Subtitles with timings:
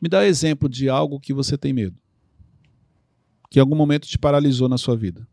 [0.00, 1.96] Me dá exemplo de algo que você tem medo.
[3.50, 5.26] Que em algum momento te paralisou na sua vida.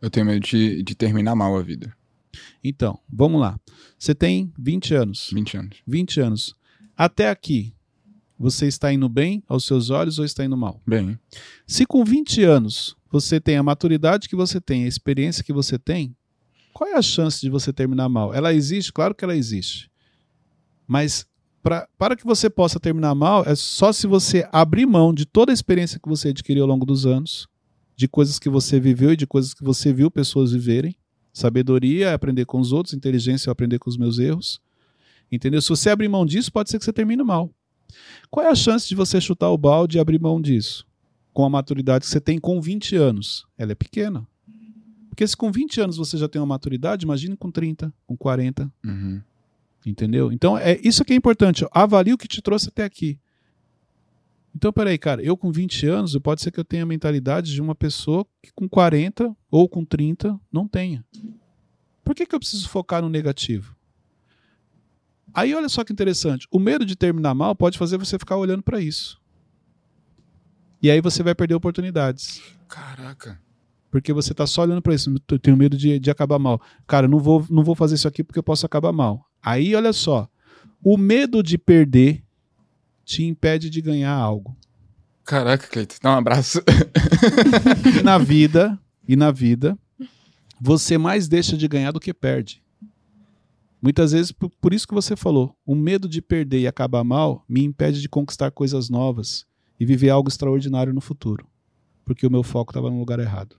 [0.00, 1.94] Eu tenho medo de, de terminar mal a vida.
[2.62, 3.58] Então, vamos lá.
[3.98, 5.30] Você tem 20 anos.
[5.32, 5.82] 20 anos.
[5.86, 6.54] 20 anos.
[6.96, 7.74] Até aqui,
[8.38, 10.80] você está indo bem aos seus olhos ou está indo mal?
[10.86, 11.18] Bem,
[11.66, 15.78] Se com 20 anos você tem a maturidade que você tem, a experiência que você
[15.78, 16.16] tem,
[16.72, 18.34] qual é a chance de você terminar mal?
[18.34, 18.92] Ela existe?
[18.92, 19.88] Claro que ela existe.
[20.86, 21.26] Mas
[21.64, 25.50] pra, para que você possa terminar mal, é só se você abrir mão de toda
[25.50, 27.48] a experiência que você adquiriu ao longo dos anos,
[27.96, 30.94] de coisas que você viveu e de coisas que você viu pessoas viverem.
[31.32, 34.60] Sabedoria é aprender com os outros, inteligência é aprender com os meus erros.
[35.32, 35.60] Entendeu?
[35.62, 37.50] Se você abrir mão disso, pode ser que você termine mal.
[38.30, 40.86] Qual é a chance de você chutar o balde e abrir mão disso?
[41.32, 43.46] Com a maturidade que você tem com 20 anos.
[43.56, 44.26] Ela é pequena.
[45.08, 48.70] Porque se com 20 anos você já tem uma maturidade, imagine com 30, com 40.
[48.84, 49.22] uhum.
[49.84, 50.32] Entendeu?
[50.32, 51.66] Então, é isso que é importante.
[51.70, 53.18] Avalie o que te trouxe até aqui.
[54.54, 57.60] Então, peraí, cara, eu com 20 anos, pode ser que eu tenha a mentalidade de
[57.60, 61.04] uma pessoa que com 40 ou com 30 não tenha.
[62.04, 63.76] Por que, que eu preciso focar no negativo?
[65.32, 66.46] Aí, olha só que interessante.
[66.50, 69.20] O medo de terminar mal pode fazer você ficar olhando para isso.
[70.80, 72.42] E aí você vai perder oportunidades.
[72.68, 73.40] Caraca.
[73.90, 75.12] Porque você tá só olhando para isso.
[75.28, 76.60] Eu tenho medo de, de acabar mal.
[76.86, 79.26] Cara, não vou, não vou fazer isso aqui porque eu posso acabar mal.
[79.44, 80.28] Aí, olha só.
[80.82, 82.22] O medo de perder
[83.04, 84.56] te impede de ganhar algo.
[85.24, 85.96] Caraca, Cleiton.
[86.02, 86.62] Dá um abraço.
[87.98, 89.78] E na vida, e na vida,
[90.60, 92.62] você mais deixa de ganhar do que perde.
[93.80, 97.44] Muitas vezes, por, por isso que você falou, o medo de perder e acabar mal
[97.46, 99.46] me impede de conquistar coisas novas
[99.78, 101.46] e viver algo extraordinário no futuro.
[102.02, 103.56] Porque o meu foco estava no lugar errado.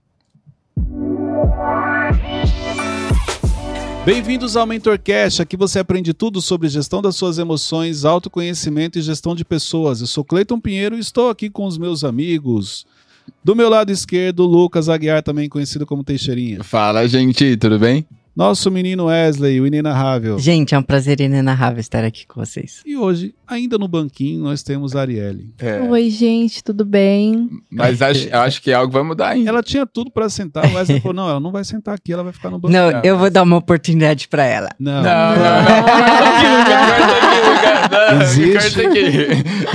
[4.05, 5.41] Bem-vindos ao MentorCast.
[5.41, 9.99] Aqui você aprende tudo sobre gestão das suas emoções, autoconhecimento e gestão de pessoas.
[9.99, 12.85] Eu sou Cleiton Pinheiro e estou aqui com os meus amigos.
[13.43, 16.63] Do meu lado esquerdo, Lucas Aguiar, também conhecido como Teixeirinha.
[16.63, 17.57] Fala, gente.
[17.57, 18.05] Tudo bem?
[18.35, 20.37] Nosso menino Wesley, o inenarrável.
[20.37, 22.81] Gente, é um prazer inenarrável estar aqui com vocês.
[22.85, 25.49] E hoje, ainda no banquinho, nós temos a Arielle.
[25.59, 27.49] É, Oi, gente, tudo bem?
[27.71, 29.49] mas acho, acho que algo vai mudar ainda.
[29.49, 32.23] Ela tinha tudo pra sentar, o Wesley falou, não, ela não vai sentar aqui, ela
[32.23, 32.73] vai ficar no banco.
[32.73, 34.69] Não, eu vou dar uma oportunidade pra ela.
[34.79, 35.45] Não, Não, não, não.
[38.21, 38.81] Existe.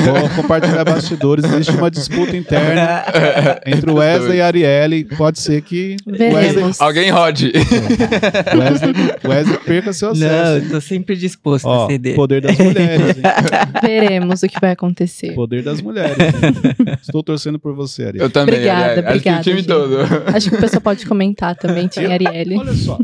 [0.05, 3.05] Vou compartilhar bastidores, existe uma disputa interna
[3.67, 5.05] entre o Wesley e a Arielle.
[5.17, 6.65] Pode ser que o Wesley.
[6.79, 7.53] Alguém rode.
[8.57, 8.95] Wesley,
[9.25, 10.65] Wesley perca seu Não, acesso.
[10.67, 12.15] eu tô sempre disposto Ó, a ceder.
[12.15, 13.23] poder das mulheres, hein?
[13.83, 15.35] Veremos o que vai acontecer.
[15.35, 16.17] Poder das mulheres.
[17.03, 18.21] Estou torcendo por você, Arielle.
[18.21, 18.55] Eu também.
[18.57, 18.99] Obrigada, aliás.
[18.99, 19.67] Acho que obrigada, o time gente.
[19.67, 19.97] todo.
[20.35, 22.57] Acho que o pessoal pode comentar também, tinha Arielle.
[22.57, 22.99] Olha só,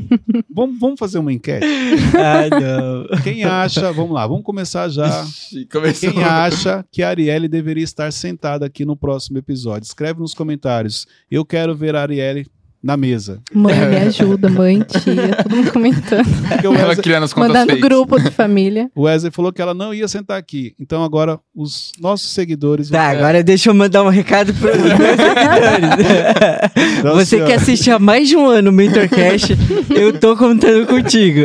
[0.53, 1.67] vamos, vamos fazer uma enquete.
[2.15, 3.23] Ah, não.
[3.23, 5.25] Quem acha, vamos lá, vamos começar já.
[5.25, 5.69] Ixi.
[6.01, 9.87] Quem acha que a Arielle deveria estar sentada aqui no próximo episódio?
[9.87, 11.07] Escreve nos comentários.
[11.31, 12.47] Eu quero ver a Arielle
[12.87, 13.41] na mesa.
[13.53, 16.27] Mãe, me ajuda, mãe, tia, todo mundo comentando.
[16.67, 17.85] O Ela Wesley, criando as contas Mandando fakes.
[17.85, 18.91] grupo de família.
[18.95, 20.75] o Wesley falou que ela não ia sentar aqui.
[20.81, 22.89] Então agora os nossos seguidores.
[22.91, 26.99] Tá, agora deixa eu mandar um recado para os meus seguidores.
[26.99, 29.57] Então, Você assim, que assiste há mais de um ano o MentorCast,
[29.95, 31.41] eu tô contando contigo.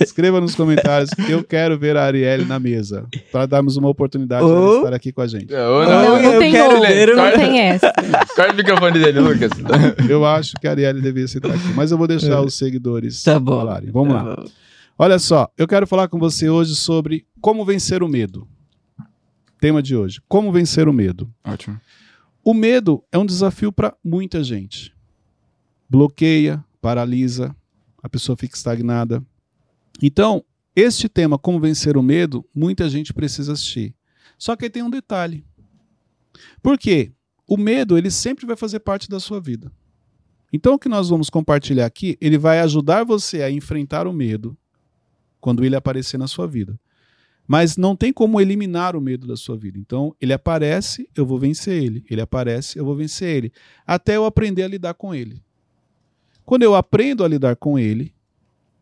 [0.00, 1.10] Escreva nos comentários.
[1.28, 3.04] Eu quero ver a Arielle na mesa.
[3.30, 5.52] Para darmos uma oportunidade de ela Ou- estar aqui com a gente.
[5.54, 6.02] Ou Não, não.
[6.02, 7.92] Não, não eu tem quero ou, não tem essa.
[8.36, 9.50] Corta o microfone dele, Lucas.
[10.08, 11.68] Eu acho que a Arielle deveria sentar aqui.
[11.74, 13.56] Mas eu vou deixar os seguidores Tá bom.
[13.58, 13.90] falarem.
[13.90, 14.36] Vamos Tá lá.
[14.36, 14.44] bom.
[14.98, 18.46] Olha só, eu quero falar com você hoje sobre como vencer o medo.
[19.60, 21.32] Tema de hoje: Como vencer o medo.
[21.44, 21.80] Ótimo.
[22.44, 24.92] O medo é um desafio para muita gente.
[25.88, 27.54] Bloqueia, paralisa,
[28.02, 29.24] a pessoa fica estagnada.
[30.02, 30.44] Então,
[30.74, 33.94] este tema, como vencer o medo, muita gente precisa assistir.
[34.38, 35.44] Só que aí tem um detalhe.
[36.62, 37.12] Por quê?
[37.46, 39.70] O medo, ele sempre vai fazer parte da sua vida.
[40.52, 44.56] Então, o que nós vamos compartilhar aqui, ele vai ajudar você a enfrentar o medo
[45.40, 46.78] quando ele aparecer na sua vida.
[47.48, 49.78] Mas não tem como eliminar o medo da sua vida.
[49.78, 52.04] Então, ele aparece, eu vou vencer ele.
[52.08, 53.52] Ele aparece, eu vou vencer ele.
[53.86, 55.42] Até eu aprender a lidar com ele.
[56.44, 58.14] Quando eu aprendo a lidar com ele,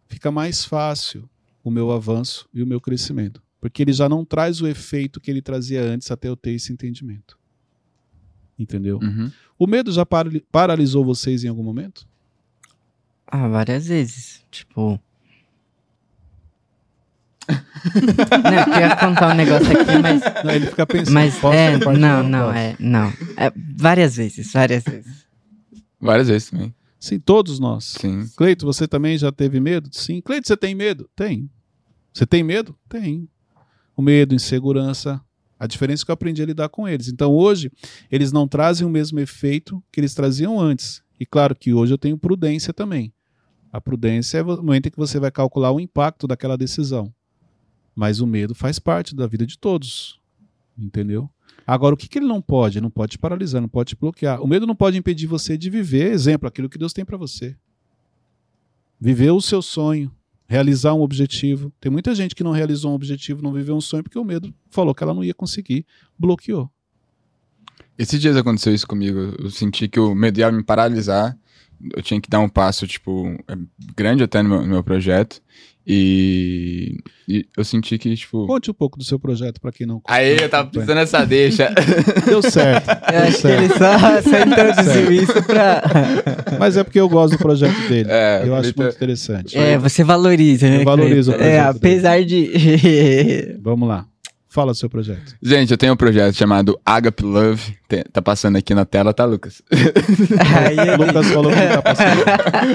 [0.06, 1.28] fica mais fácil
[1.64, 3.42] o meu avanço e o meu crescimento.
[3.60, 6.72] Porque ele já não traz o efeito que ele trazia antes até eu ter esse
[6.72, 7.39] entendimento.
[8.60, 8.98] Entendeu?
[9.02, 9.30] Uhum.
[9.58, 12.06] O medo já parali- paralisou vocês em algum momento?
[13.26, 14.44] Ah, várias vezes.
[14.50, 15.00] Tipo.
[17.48, 20.20] não, eu ia contar um negócio aqui, mas.
[20.44, 21.14] Não, ele fica pensando.
[21.14, 21.78] Mas posso é.
[21.78, 22.58] Não, não, Posso.
[22.58, 22.76] é.
[22.78, 23.08] Não.
[23.36, 25.26] É, várias vezes, várias vezes.
[26.00, 26.74] Várias vezes também.
[26.98, 27.96] Sim, todos nós.
[27.98, 28.28] Sim.
[28.36, 29.88] Cleito, você também já teve medo?
[29.92, 30.20] Sim.
[30.20, 31.08] Cleito, você tem medo?
[31.16, 31.50] Tem.
[32.12, 32.76] Você tem medo?
[32.88, 33.28] Tem.
[33.96, 35.20] O medo, insegurança,
[35.60, 37.08] A diferença é que eu aprendi a lidar com eles.
[37.08, 37.70] Então hoje,
[38.10, 41.02] eles não trazem o mesmo efeito que eles traziam antes.
[41.20, 43.12] E claro que hoje eu tenho prudência também.
[43.70, 47.12] A prudência é o momento em que você vai calcular o impacto daquela decisão.
[47.94, 50.18] Mas o medo faz parte da vida de todos.
[50.78, 51.28] Entendeu?
[51.66, 52.78] Agora, o que, que ele não pode?
[52.78, 54.42] Ele não pode te paralisar, não pode te bloquear.
[54.42, 57.54] O medo não pode impedir você de viver, exemplo, aquilo que Deus tem para você.
[58.98, 60.10] Viver o seu sonho,
[60.50, 61.72] realizar um objetivo.
[61.80, 64.52] Tem muita gente que não realizou um objetivo, não viveu um sonho, porque o medo
[64.68, 65.86] falou que ela não ia conseguir,
[66.18, 66.68] bloqueou.
[67.96, 69.32] Esses dias aconteceu isso comigo.
[69.38, 71.38] Eu senti que o medo ia me paralisar.
[71.94, 73.56] Eu tinha que dar um passo, tipo, é,
[73.94, 75.40] grande até no meu, no meu projeto.
[75.86, 76.98] E,
[77.28, 78.46] e eu senti que, tipo.
[78.46, 81.72] Conte um pouco do seu projeto para quem não Aí eu tava pensando nessa deixa.
[82.26, 82.88] Deu certo.
[82.90, 83.78] Eu Deu acho que ele certo.
[83.78, 85.82] só, só introduziu isso pra.
[86.60, 88.08] Mas é porque eu gosto do projeto dele.
[88.10, 89.56] É, eu acho tá- muito interessante.
[89.58, 90.80] É, você valoriza, né?
[90.80, 91.34] Eu valorizo o?
[91.34, 93.56] É, projeto apesar de.
[93.62, 94.06] Vamos lá.
[94.52, 95.36] Fala do seu projeto.
[95.40, 97.76] Gente, eu tenho um projeto chamado Agape Love.
[97.86, 99.62] Tem- tá passando aqui na tela, tá, Lucas?
[99.70, 102.24] Aí Lucas falou que tá passando.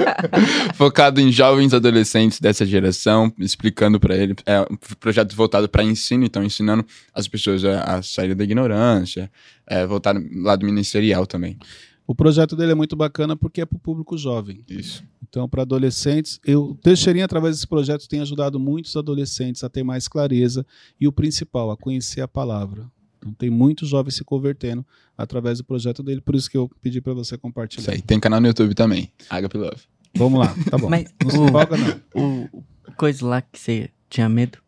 [0.74, 4.34] Focado em jovens adolescentes dessa geração, explicando pra ele.
[4.46, 6.82] É um projeto voltado para ensino, então ensinando
[7.12, 9.30] as pessoas a, a sair da ignorância,
[9.66, 11.58] é, voltar no lado ministerial também.
[12.06, 14.62] O projeto dele é muito bacana porque é para o público jovem.
[14.68, 15.02] Isso.
[15.28, 19.82] Então, para adolescentes, eu, o Teixeirinha, através desse projeto, tem ajudado muitos adolescentes a ter
[19.82, 20.64] mais clareza
[21.00, 22.86] e o principal, a conhecer a palavra.
[23.18, 24.86] Então, tem muitos jovens se convertendo
[25.18, 27.92] através do projeto dele, por isso que eu pedi para você Isso compartilhar.
[27.92, 28.00] aí.
[28.00, 29.10] Tem canal no YouTube também.
[29.28, 29.82] Agape Love.
[30.16, 30.88] Vamos lá, tá bom.
[30.88, 32.48] Mas não se o- empolga, não.
[32.54, 32.62] O
[32.96, 34.58] coisa lá que você tinha medo.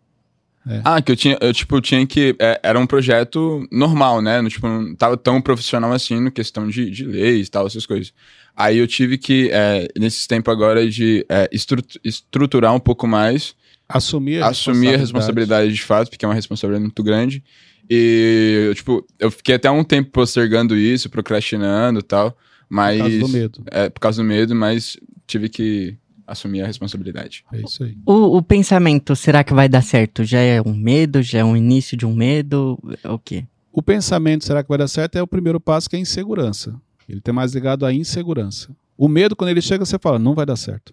[0.84, 2.36] Ah, que eu tinha, eu, tipo, tinha que.
[2.38, 4.40] é, era um projeto normal, né?
[4.42, 7.86] No, tipo, não tava tão profissional assim no questão de, de leis e tal, essas
[7.86, 8.12] coisas.
[8.54, 13.54] Aí eu tive que, é, nesses tempos agora, de é, estru- estruturar um pouco mais,
[13.88, 17.42] Assumir a assumir a responsabilidade de fato, porque é uma responsabilidade muito grande.
[17.88, 22.36] E, eu, tipo, eu fiquei até um tempo postergando isso, procrastinando e tal,
[22.68, 22.98] mas.
[22.98, 23.62] Por causa do medo.
[23.70, 25.96] É, por causa do medo, mas tive que
[26.28, 27.44] assumir a responsabilidade.
[27.52, 27.96] É isso aí.
[28.06, 30.22] O, o pensamento, será que vai dar certo?
[30.22, 31.22] Já é um medo?
[31.22, 32.78] Já é um início de um medo?
[33.02, 33.44] É O quê?
[33.72, 35.16] O pensamento, será que vai dar certo?
[35.16, 36.74] É o primeiro passo, que é a insegurança.
[37.08, 38.70] Ele tem mais ligado à insegurança.
[38.96, 40.92] O medo, quando ele chega, você fala, não vai dar certo.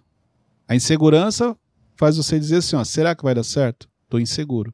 [0.66, 1.56] A insegurança
[1.96, 3.88] faz você dizer assim, ó, será que vai dar certo?
[4.08, 4.72] Tô inseguro.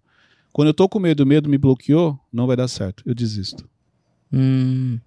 [0.53, 3.03] Quando eu tô com medo, o medo me bloqueou, não vai dar certo.
[3.07, 3.69] Eu desisto.
[4.31, 4.99] Hum,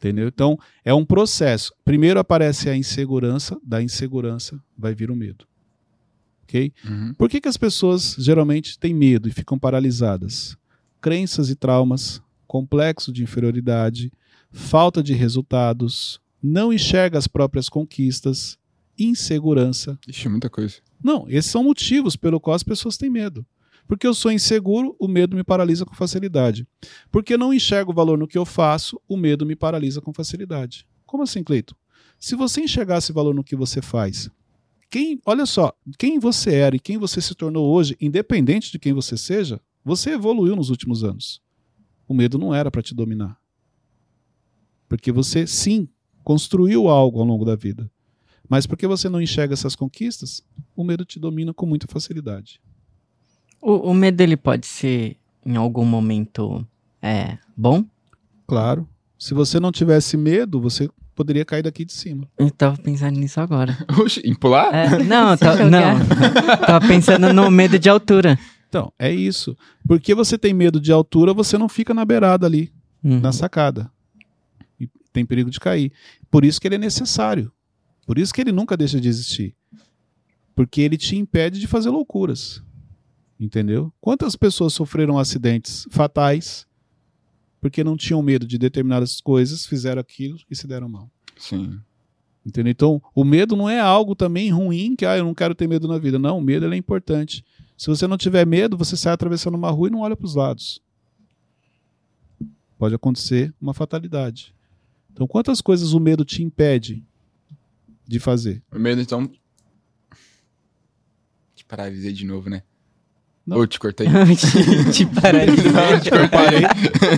[0.00, 0.28] Entendeu?
[0.28, 1.74] Então, é um processo.
[1.84, 5.46] Primeiro aparece a insegurança, da insegurança vai vir o medo.
[6.44, 6.72] Ok?
[6.88, 7.12] Uhum.
[7.12, 10.56] Por que, que as pessoas geralmente têm medo e ficam paralisadas?
[11.02, 14.10] Crenças e traumas, complexo de inferioridade,
[14.50, 18.58] falta de resultados, não enxerga as próprias conquistas,
[18.98, 19.98] insegurança.
[20.08, 20.76] Ixi, muita coisa.
[21.04, 23.44] Não, esses são motivos pelo qual as pessoas têm medo.
[23.86, 26.66] Porque eu sou inseguro, o medo me paralisa com facilidade.
[27.10, 30.86] Porque não enxergo valor no que eu faço, o medo me paralisa com facilidade.
[31.06, 31.76] Como assim, Cleito?
[32.18, 34.30] Se você enxergasse valor no que você faz,
[34.90, 38.92] quem, olha só, quem você era e quem você se tornou hoje, independente de quem
[38.92, 41.40] você seja, você evoluiu nos últimos anos.
[42.06, 43.40] O medo não era para te dominar.
[44.88, 45.88] Porque você, sim,
[46.24, 47.90] construiu algo ao longo da vida.
[48.48, 50.42] Mas porque você não enxerga essas conquistas,
[50.74, 52.60] o medo te domina com muita facilidade.
[53.60, 56.66] O, o medo ele pode ser em algum momento
[57.02, 57.84] é bom?
[58.46, 58.88] Claro.
[59.18, 62.26] Se você não tivesse medo, você poderia cair daqui de cima.
[62.38, 63.76] Eu tava pensando nisso agora.
[64.00, 64.74] Oxi, em pular?
[64.74, 65.70] É, não, tá- jogar.
[65.70, 66.06] não.
[66.66, 68.38] tava pensando no medo de altura.
[68.68, 69.56] Então, é isso.
[69.86, 73.18] Porque você tem medo de altura, você não fica na beirada ali, Uhum.
[73.20, 73.90] na sacada.
[74.78, 75.92] E tem perigo de cair.
[76.30, 77.50] Por isso que ele é necessário.
[78.06, 79.54] Por isso que ele nunca deixa de existir.
[80.54, 82.62] Porque ele te impede de fazer loucuras.
[83.40, 83.90] Entendeu?
[84.02, 86.66] Quantas pessoas sofreram acidentes fatais
[87.58, 91.10] porque não tinham medo de determinadas coisas, fizeram aquilo e se deram mal?
[91.38, 91.80] Sim.
[92.44, 92.70] Entendeu?
[92.70, 95.88] Então, o medo não é algo também ruim, que ah, eu não quero ter medo
[95.88, 96.18] na vida.
[96.18, 97.42] Não, o medo é importante.
[97.78, 100.34] Se você não tiver medo, você sai atravessando uma rua e não olha para os
[100.34, 100.82] lados.
[102.78, 104.54] Pode acontecer uma fatalidade.
[105.12, 107.02] Então, quantas coisas o medo te impede
[108.06, 108.62] de fazer?
[108.70, 109.30] O medo, então.
[111.54, 112.62] Te paralisei de novo, né?
[113.46, 113.56] Não.
[113.56, 114.06] Ou te cortei.
[114.92, 115.72] te paralisou.
[115.72, 116.62] Eu parei,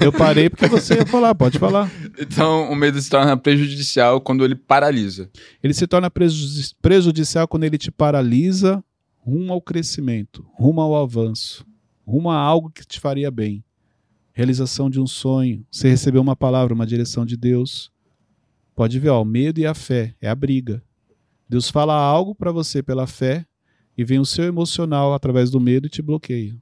[0.04, 1.90] eu parei porque você ia falar, pode falar.
[2.18, 5.28] então, o medo se torna prejudicial quando ele paralisa.
[5.62, 8.82] Ele se torna prejudici- prejudicial quando ele te paralisa
[9.24, 11.64] rumo ao crescimento, rumo ao avanço,
[12.06, 13.62] rumo a algo que te faria bem.
[14.32, 17.90] Realização de um sonho, você recebeu uma palavra, uma direção de Deus.
[18.74, 20.82] Pode ver, ó, o medo e a fé é a briga.
[21.48, 23.44] Deus fala algo para você pela fé
[23.96, 26.56] e vem o seu emocional através do medo e te bloqueia.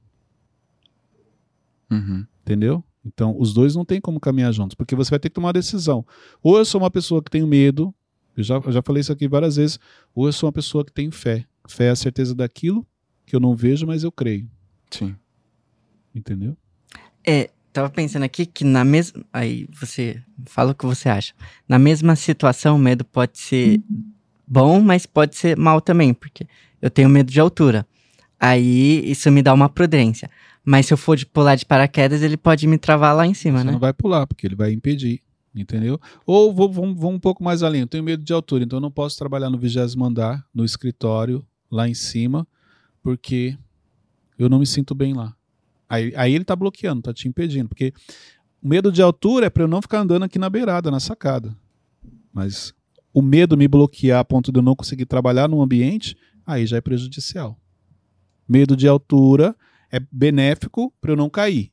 [1.89, 2.25] Uhum.
[2.41, 2.83] Entendeu?
[3.05, 5.53] Então, os dois não tem como caminhar juntos, porque você vai ter que tomar uma
[5.53, 6.05] decisão.
[6.41, 7.93] Ou eu sou uma pessoa que tenho medo,
[8.35, 9.79] eu já, eu já falei isso aqui várias vezes,
[10.13, 11.45] ou eu sou uma pessoa que tenho fé.
[11.67, 12.85] Fé é a certeza daquilo
[13.25, 14.49] que eu não vejo, mas eu creio.
[14.89, 15.15] Sim.
[16.13, 16.55] Entendeu?
[17.25, 19.23] É, tava pensando aqui que na mesma.
[19.31, 21.33] Aí você fala o que você acha.
[21.67, 23.81] Na mesma situação, o medo pode ser
[24.45, 26.45] bom, mas pode ser mal também, porque
[26.81, 27.85] eu tenho medo de altura.
[28.39, 30.29] Aí isso me dá uma prudência.
[30.63, 33.59] Mas se eu for de pular de paraquedas, ele pode me travar lá em cima,
[33.59, 33.71] Você né?
[33.71, 35.21] não vai pular, porque ele vai impedir.
[35.53, 35.99] Entendeu?
[36.25, 37.81] Ou vou, vou, vou um pouco mais além.
[37.81, 41.45] Eu tenho medo de altura, então eu não posso trabalhar no vigésimo andar, no escritório,
[41.69, 42.47] lá em cima,
[43.03, 43.57] porque
[44.39, 45.35] eu não me sinto bem lá.
[45.89, 47.67] Aí, aí ele tá bloqueando, tá te impedindo.
[47.67, 47.93] Porque
[48.63, 51.53] o medo de altura é para eu não ficar andando aqui na beirada, na sacada.
[52.31, 52.73] Mas
[53.13, 56.77] o medo me bloquear a ponto de eu não conseguir trabalhar num ambiente, aí já
[56.77, 57.59] é prejudicial.
[58.47, 59.55] Medo de altura
[59.91, 61.71] é benéfico para eu não cair,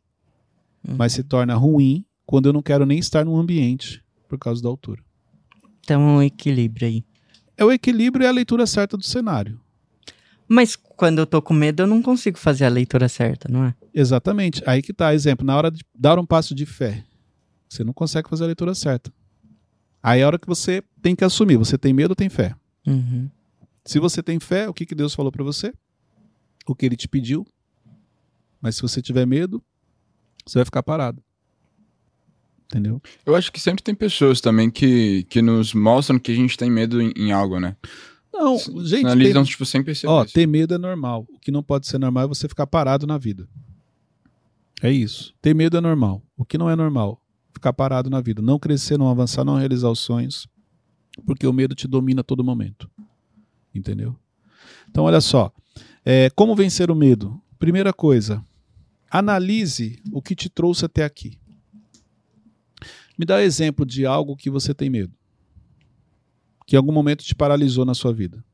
[0.86, 0.94] Uhum.
[0.96, 4.68] mas se torna ruim quando eu não quero nem estar num ambiente por causa da
[4.68, 5.02] altura.
[5.80, 7.04] Então, um equilíbrio aí.
[7.56, 9.60] É o equilíbrio e a leitura certa do cenário.
[10.46, 13.74] Mas quando eu tô com medo, eu não consigo fazer a leitura certa, não é?
[13.92, 14.62] Exatamente.
[14.66, 17.04] Aí que tá, exemplo, na hora de dar um passo de fé,
[17.68, 19.12] você não consegue fazer a leitura certa.
[20.02, 22.54] Aí é a hora que você tem que assumir, você tem medo ou tem fé?
[22.86, 23.28] Uhum.
[23.84, 25.72] Se você tem fé, o que, que Deus falou para você?
[26.66, 27.46] O que ele te pediu.
[28.60, 29.62] Mas se você tiver medo,
[30.44, 31.22] você vai ficar parado.
[32.66, 33.00] Entendeu?
[33.24, 36.70] Eu acho que sempre tem pessoas também que, que nos mostram que a gente tem
[36.70, 37.76] medo em, em algo, né?
[38.32, 40.12] Não, gente, Analisam, tipo, sem perceber.
[40.12, 40.34] ó, isso.
[40.34, 41.26] ter medo é normal.
[41.32, 43.48] O que não pode ser normal é você ficar parado na vida.
[44.82, 45.34] É isso.
[45.40, 46.22] Ter medo é normal.
[46.36, 47.20] O que não é normal?
[47.52, 48.42] Ficar parado na vida.
[48.42, 50.46] Não crescer, não avançar, não realizar os sonhos.
[51.26, 52.88] Porque o medo te domina a todo momento.
[53.74, 54.16] Entendeu?
[54.88, 55.52] Então, olha só.
[56.04, 57.40] É, como vencer o medo?
[57.58, 58.44] Primeira coisa,
[59.10, 61.38] analise o que te trouxe até aqui.
[63.18, 65.12] Me dá exemplo de algo que você tem medo.
[66.66, 68.44] Que em algum momento te paralisou na sua vida.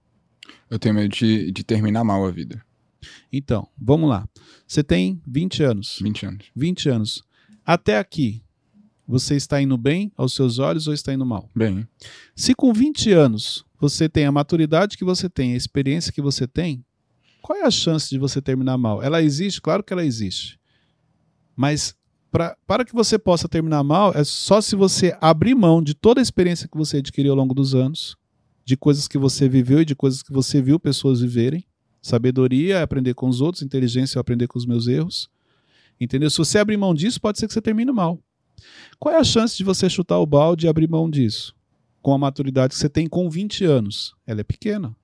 [0.70, 2.64] Eu tenho medo de, de terminar mal a vida.
[3.32, 4.26] Então, vamos lá.
[4.66, 5.98] Você tem 20 anos.
[6.00, 6.46] 20 anos.
[6.56, 7.24] 20 anos.
[7.64, 8.42] Até aqui,
[9.06, 11.50] você está indo bem aos seus olhos ou está indo mal?
[11.54, 11.86] Bem,
[12.34, 16.46] Se com 20 anos você tem a maturidade que você tem, a experiência que você
[16.46, 16.84] tem,
[17.42, 19.02] qual é a chance de você terminar mal?
[19.02, 19.60] Ela existe?
[19.60, 20.58] Claro que ela existe.
[21.54, 21.94] Mas
[22.30, 26.20] pra, para que você possa terminar mal, é só se você abrir mão de toda
[26.20, 28.16] a experiência que você adquiriu ao longo dos anos,
[28.64, 31.64] de coisas que você viveu e de coisas que você viu pessoas viverem.
[32.00, 35.28] Sabedoria é aprender com os outros, inteligência é aprender com os meus erros.
[36.00, 36.30] Entendeu?
[36.30, 38.18] Se você abrir mão disso, pode ser que você termine mal.
[38.98, 41.54] Qual é a chance de você chutar o balde e abrir mão disso?
[42.00, 44.14] Com a maturidade que você tem com 20 anos.
[44.26, 44.94] Ela é pequena.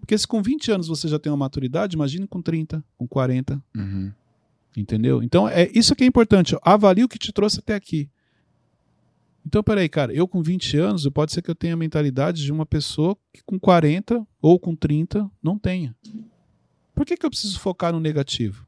[0.00, 3.62] Porque se com 20 anos você já tem uma maturidade, imagine com 30, com 40.
[3.76, 4.12] uhum.
[4.76, 5.22] Entendeu?
[5.22, 6.54] Então, é isso que é importante.
[6.60, 8.10] Avalie o que te trouxe até aqui.
[9.44, 12.52] Então, peraí, cara, eu com 20 anos, pode ser que eu tenha a mentalidade de
[12.52, 15.96] uma pessoa que com 40 ou com 30 não tenha.
[16.94, 18.65] Por que, que eu preciso focar no negativo?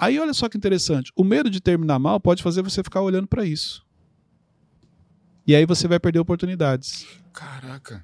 [0.00, 1.12] Aí, olha só que interessante.
[1.14, 3.84] O medo de terminar mal pode fazer você ficar olhando para isso.
[5.46, 7.06] E aí você vai perder oportunidades.
[7.34, 8.02] Caraca.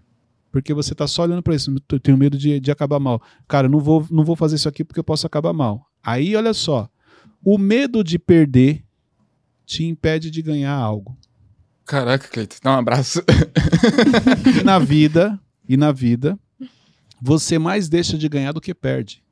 [0.52, 1.74] Porque você tá só olhando para isso.
[1.90, 3.22] Eu tenho medo de, de acabar mal.
[3.48, 5.86] Cara, não vou, não vou fazer isso aqui porque eu posso acabar mal.
[6.02, 6.88] Aí, olha só.
[7.42, 8.84] O medo de perder
[9.64, 11.16] te impede de ganhar algo.
[11.84, 12.56] Caraca, Cleiton.
[12.62, 13.22] Dá um abraço.
[14.58, 16.38] E na vida, e na vida,
[17.22, 19.22] você mais deixa de ganhar do que perde.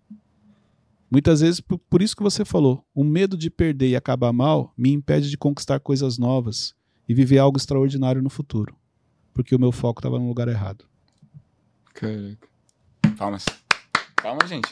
[1.10, 4.72] Muitas vezes, por, por isso que você falou, o medo de perder e acabar mal
[4.76, 6.74] me impede de conquistar coisas novas
[7.08, 8.74] e viver algo extraordinário no futuro.
[9.32, 10.84] Porque o meu foco estava no lugar errado.
[11.92, 12.48] Caraca.
[13.16, 13.44] Palmas.
[14.22, 14.68] Palmas, gente.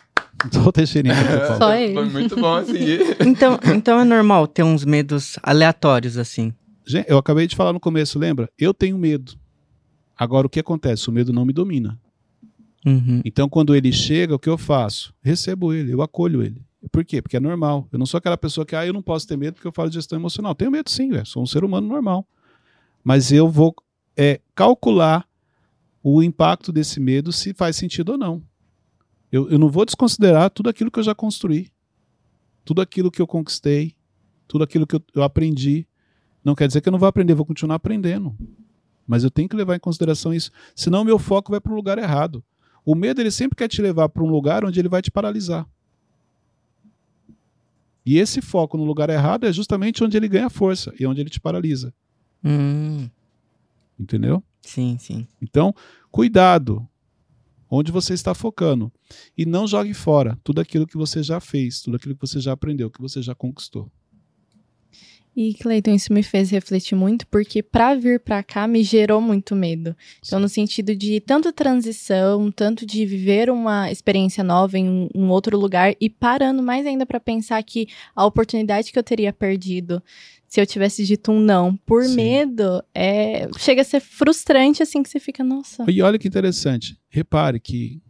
[0.52, 1.14] Só o Teixeirinha.
[1.14, 1.46] falo.
[1.48, 1.94] Só Foi- ele.
[1.94, 2.74] Foi muito bom assim.
[3.26, 6.52] Então, então é normal ter uns medos aleatórios, assim.
[6.86, 8.50] Gente, eu acabei de falar no começo, lembra?
[8.58, 9.34] Eu tenho medo.
[10.16, 11.08] Agora, o que acontece?
[11.08, 11.98] O medo não me domina.
[12.86, 13.20] Uhum.
[13.24, 15.12] Então, quando ele chega, o que eu faço?
[15.20, 16.64] Recebo ele, eu acolho ele.
[16.92, 17.20] Por quê?
[17.20, 17.88] Porque é normal.
[17.90, 19.88] Eu não sou aquela pessoa que, ah, eu não posso ter medo porque eu falo
[19.88, 20.54] de gestão emocional.
[20.54, 21.26] Tenho medo sim, velho.
[21.26, 22.24] Sou um ser humano normal.
[23.02, 23.74] Mas eu vou
[24.16, 25.26] é, calcular
[26.00, 28.40] o impacto desse medo, se faz sentido ou não.
[29.32, 31.72] Eu, eu não vou desconsiderar tudo aquilo que eu já construí,
[32.64, 33.96] tudo aquilo que eu conquistei,
[34.46, 35.88] tudo aquilo que eu, eu aprendi.
[36.44, 38.36] Não quer dizer que eu não vou aprender, vou continuar aprendendo.
[39.04, 40.52] Mas eu tenho que levar em consideração isso.
[40.74, 42.44] Senão, meu foco vai para o lugar errado.
[42.86, 45.68] O medo ele sempre quer te levar para um lugar onde ele vai te paralisar.
[48.06, 51.28] E esse foco no lugar errado é justamente onde ele ganha força e onde ele
[51.28, 51.92] te paralisa.
[52.44, 53.10] Hum,
[53.98, 54.40] Entendeu?
[54.62, 55.26] sim, sim.
[55.42, 55.74] Então,
[56.12, 56.86] cuidado
[57.68, 58.92] onde você está focando.
[59.36, 62.52] E não jogue fora tudo aquilo que você já fez, tudo aquilo que você já
[62.52, 63.90] aprendeu, que você já conquistou.
[65.36, 69.54] E, Cleiton, isso me fez refletir muito, porque para vir para cá me gerou muito
[69.54, 69.94] medo.
[70.24, 75.28] Então, no sentido de tanto transição, tanto de viver uma experiência nova em um, um
[75.28, 80.02] outro lugar e parando mais ainda para pensar que a oportunidade que eu teria perdido
[80.48, 82.14] se eu tivesse dito um não por Sim.
[82.14, 85.84] medo, é, chega a ser frustrante assim que você fica, nossa.
[85.90, 86.96] E olha que interessante.
[87.10, 88.00] Repare que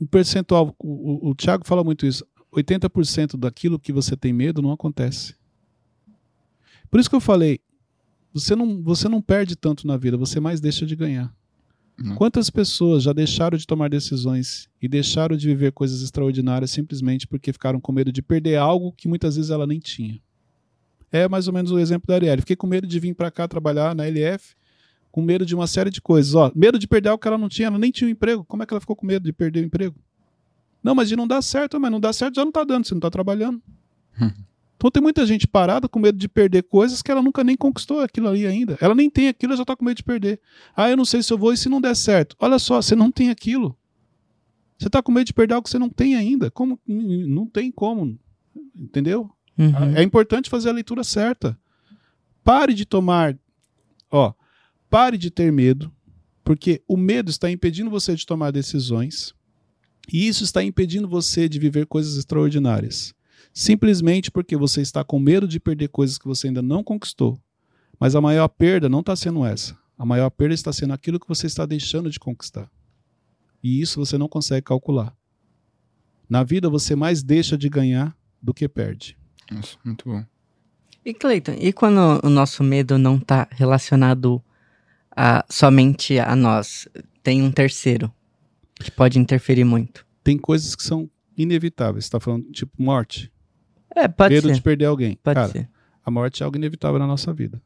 [0.00, 4.62] um percentual, o, o, o Thiago fala muito isso, 80% daquilo que você tem medo
[4.62, 5.34] não acontece.
[6.90, 7.60] Por isso que eu falei,
[8.32, 11.32] você não, você não perde tanto na vida, você mais deixa de ganhar.
[12.16, 17.52] Quantas pessoas já deixaram de tomar decisões e deixaram de viver coisas extraordinárias simplesmente porque
[17.52, 20.18] ficaram com medo de perder algo que muitas vezes ela nem tinha?
[21.12, 22.40] É mais ou menos o exemplo da Arielle.
[22.40, 24.54] Fiquei com medo de vir para cá trabalhar na LF,
[25.10, 26.34] com medo de uma série de coisas.
[26.34, 28.44] Ó, medo de perder algo que ela não tinha, ela nem tinha um emprego.
[28.44, 29.94] Como é que ela ficou com medo de perder o emprego?
[30.82, 32.94] Não, mas de não dar certo, mas não dá certo já não tá dando, você
[32.94, 33.62] não tá trabalhando.
[34.76, 38.00] então tem muita gente parada com medo de perder coisas que ela nunca nem conquistou
[38.00, 38.78] aquilo ali ainda.
[38.80, 40.40] Ela nem tem aquilo, ela já tá com medo de perder.
[40.74, 42.34] Ah, eu não sei se eu vou e se não der certo.
[42.38, 43.76] Olha só, você não tem aquilo.
[44.78, 46.50] Você tá com medo de perder algo que você não tem ainda.
[46.50, 46.80] Como?
[46.86, 48.18] Não tem como.
[48.74, 49.30] Entendeu?
[49.58, 49.94] Uhum.
[49.94, 51.58] É importante fazer a leitura certa.
[52.42, 53.38] Pare de tomar,
[54.10, 54.32] ó,
[54.88, 55.92] pare de ter medo,
[56.42, 59.34] porque o medo está impedindo você de tomar decisões
[60.12, 63.14] e isso está impedindo você de viver coisas extraordinárias.
[63.52, 67.38] Simplesmente porque você está com medo de perder coisas que você ainda não conquistou.
[67.98, 69.78] Mas a maior perda não está sendo essa.
[69.96, 72.68] A maior perda está sendo aquilo que você está deixando de conquistar.
[73.62, 75.14] E isso você não consegue calcular.
[76.28, 79.16] Na vida você mais deixa de ganhar do que perde.
[79.50, 80.24] Nossa, muito bom.
[81.04, 84.42] E Cleiton, e quando o nosso medo não está relacionado
[85.14, 86.88] a, somente a nós?
[87.22, 88.12] Tem um terceiro
[88.84, 90.06] que pode interferir muito.
[90.22, 92.04] Tem coisas que são inevitáveis.
[92.04, 93.32] Você está falando tipo morte?
[93.94, 94.54] É, pode medo ser.
[94.54, 95.16] de perder alguém.
[95.22, 95.68] Pode Cara, ser.
[96.04, 97.60] a morte é algo inevitável na nossa vida.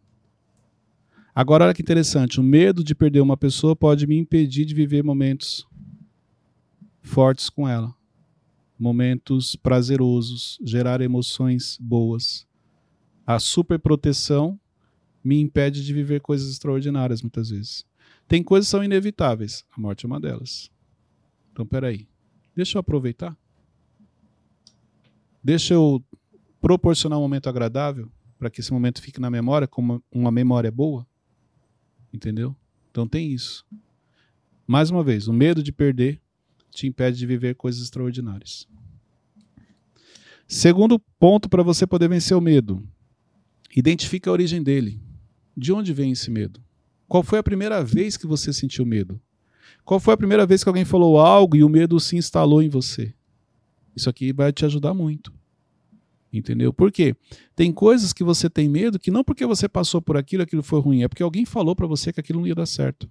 [1.35, 2.39] Agora, olha que interessante.
[2.39, 5.67] O medo de perder uma pessoa pode me impedir de viver momentos
[7.03, 7.93] fortes com ela.
[8.79, 12.47] Momentos prazerosos, gerar emoções boas.
[13.27, 14.59] A superproteção
[15.23, 17.85] me impede de viver coisas extraordinárias muitas vezes.
[18.29, 19.65] Tem coisas que são inevitáveis.
[19.77, 20.71] A morte é uma delas.
[21.55, 22.09] Então, peraí.
[22.57, 23.39] Deixa eu aproveitar.
[25.43, 26.05] Deixa eu
[26.61, 31.07] proporcionar um momento agradável para que esse momento fique na memória como uma memória boa.
[32.13, 32.57] Entendeu?
[32.91, 33.65] Então tem isso.
[34.67, 36.21] Mais uma vez, o medo de perder
[36.73, 38.67] te impede de viver coisas extraordinárias.
[40.49, 42.85] Segundo ponto para você poder vencer o medo.
[43.77, 45.01] Identifique a origem dele.
[45.57, 46.61] De onde vem esse medo?
[47.07, 49.21] Qual foi a primeira vez que você sentiu medo?
[49.85, 52.69] Qual foi a primeira vez que alguém falou algo e o medo se instalou em
[52.69, 53.15] você?
[53.97, 55.33] Isso aqui vai te ajudar muito.
[56.33, 56.73] Entendeu?
[56.73, 57.15] Por quê?
[57.55, 60.81] Tem coisas que você tem medo que não porque você passou por aquilo, aquilo foi
[60.81, 63.09] ruim, é porque alguém falou para você que aquilo não ia dar certo.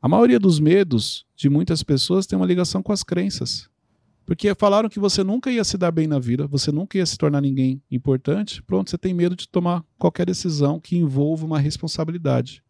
[0.00, 3.70] A maioria dos medos de muitas pessoas tem uma ligação com as crenças.
[4.26, 7.16] Porque falaram que você nunca ia se dar bem na vida, você nunca ia se
[7.16, 8.62] tornar ninguém importante.
[8.62, 12.63] Pronto, você tem medo de tomar qualquer decisão que envolva uma responsabilidade.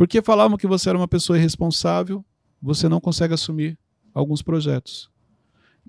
[0.00, 2.24] Porque falavam que você era uma pessoa irresponsável,
[2.58, 3.78] você não consegue assumir
[4.14, 5.10] alguns projetos.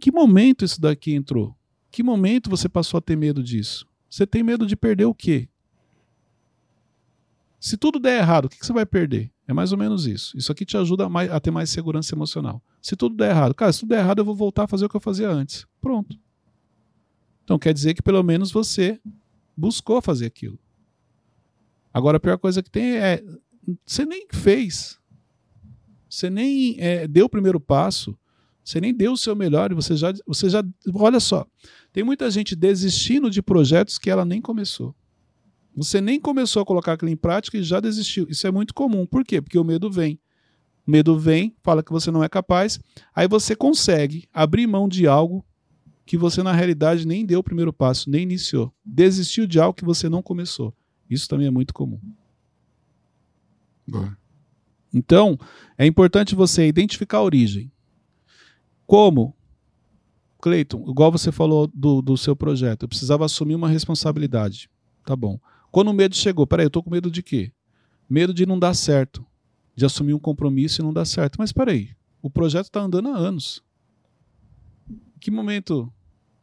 [0.02, 1.56] Que momento isso daqui entrou?
[1.89, 3.88] Que momento você passou a ter medo disso?
[4.10, 5.47] Você tem medo de perder o quê?
[7.58, 9.32] Se tudo der errado, o que você vai perder?
[9.47, 10.38] É mais ou menos isso.
[10.38, 12.62] Isso aqui te ajuda a, ter mais segurança emocional.
[12.82, 14.89] Se tudo der errado, cara, se tudo der errado, eu vou voltar a fazer o
[14.89, 15.65] que eu fazia antes.
[15.80, 16.19] Pronto.
[17.45, 19.00] Então quer dizer que pelo menos você
[19.56, 20.60] buscou fazer aquilo.
[21.93, 23.24] Agora a pior coisa que tem é
[23.86, 25.00] você nem fez.
[26.10, 28.17] Você nem é, deu o primeiro passo.
[28.63, 30.63] Você nem deu o seu melhor e você já, você já.
[30.93, 31.45] Olha só.
[31.91, 34.95] Tem muita gente desistindo de projetos que ela nem começou.
[35.76, 38.28] Você nem começou a colocar aquilo em prática e já desistiu.
[38.30, 39.06] Isso é muito comum.
[39.06, 39.41] Por quê?
[39.41, 40.19] Porque o medo vem.
[40.86, 42.80] O medo vem, fala que você não é capaz,
[43.15, 45.45] aí você consegue abrir mão de algo
[46.06, 48.74] que você na realidade nem deu o primeiro passo, nem iniciou.
[48.84, 50.76] Desistiu de algo que você não começou.
[51.10, 52.00] Isso também é muito comum.
[53.88, 54.17] Boa.
[54.94, 55.38] Então,
[55.78, 57.72] é importante você identificar a origem.
[58.86, 59.36] Como?
[60.41, 64.70] Cleiton, igual você falou do, do seu projeto, eu precisava assumir uma responsabilidade.
[65.06, 65.39] Tá bom.
[65.72, 67.52] Quando o medo chegou, peraí, eu tô com medo de quê?
[68.10, 69.26] Medo de não dar certo.
[69.76, 71.38] De assumir um compromisso e não dar certo.
[71.38, 71.91] Mas peraí,
[72.22, 73.63] o projeto está andando há anos.
[74.89, 75.91] Em que momento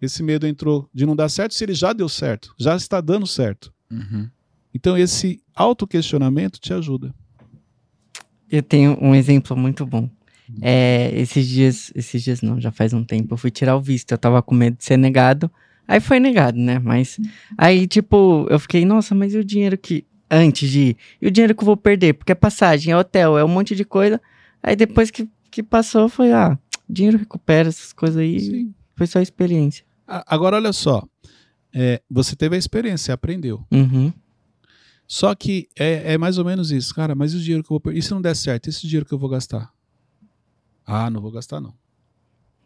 [0.01, 2.55] esse medo entrou de não dar certo se ele já deu certo?
[2.59, 3.75] Já está dando certo.
[3.91, 4.31] Uhum.
[4.73, 7.15] Então esse autoquestionamento te ajuda.
[8.51, 10.09] Eu tenho um exemplo muito bom.
[10.63, 14.13] É, esses dias, esses dias não, já faz um tempo, eu fui tirar o visto.
[14.13, 15.51] Eu tava com medo de ser negado.
[15.87, 16.79] Aí foi negado, né?
[16.79, 17.19] Mas
[17.57, 20.05] aí, tipo, eu fiquei, nossa, mas e o dinheiro que.
[20.31, 20.97] Antes de ir?
[21.23, 22.13] E o dinheiro que eu vou perder?
[22.13, 24.21] Porque é passagem, é hotel, é um monte de coisa.
[24.63, 28.39] Aí depois que, que passou, foi, ah, dinheiro recupera essas coisas aí.
[28.39, 28.75] Sim.
[28.95, 29.87] Foi só experiência.
[30.07, 31.03] Agora, olha só.
[31.73, 33.65] É, você teve a experiência, você aprendeu.
[33.71, 34.13] Uhum.
[35.09, 37.15] Só que é, é mais ou menos isso, cara.
[37.15, 37.99] Mas e o dinheiro que eu vou perder?
[37.99, 38.67] E se não der certo?
[38.67, 39.73] E esse dinheiro que eu vou gastar?
[40.87, 41.73] Ah, não vou gastar, não.